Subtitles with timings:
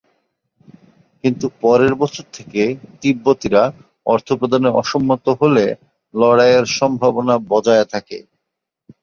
[1.23, 2.61] কিন্তু পরের বছর থেকে
[3.01, 3.63] তিব্বতীরা
[4.05, 5.65] অর্থ প্রদানে অসম্মত হলে
[6.13, 8.17] লড়াইয়ের সম্ভাবনা বজায় থাকে।